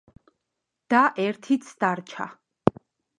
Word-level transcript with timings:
და 0.93 1.01
ერთიც 1.25 1.69
დარჩა. 1.83 2.27